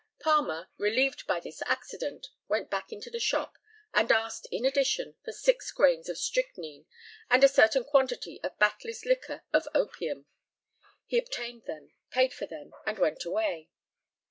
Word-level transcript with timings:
Palmer, 0.19 0.71
relieved 0.79 1.27
by 1.27 1.39
this 1.39 1.61
accident, 1.67 2.29
went 2.47 2.71
back 2.71 2.91
into 2.91 3.11
the 3.11 3.19
shop, 3.19 3.59
and 3.93 4.11
asked, 4.11 4.47
in 4.51 4.65
addition, 4.65 5.13
for 5.23 5.31
six 5.31 5.71
grains 5.71 6.09
of 6.09 6.17
strychnine 6.17 6.87
and 7.29 7.43
a 7.43 7.47
certain 7.47 7.83
quantity 7.83 8.41
of 8.41 8.57
Batley's 8.57 9.05
liquor 9.05 9.43
of 9.53 9.67
opium. 9.75 10.25
He 11.05 11.19
obtained 11.19 11.65
them, 11.67 11.93
paid 12.09 12.33
for 12.33 12.47
them, 12.47 12.73
and 12.83 12.97
went 12.97 13.25
away. 13.25 13.69